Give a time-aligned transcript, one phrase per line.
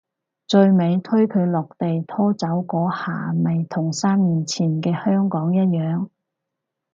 [0.47, 6.09] 最尾推佢落地拖走嗰下咪同三年前嘅香港一樣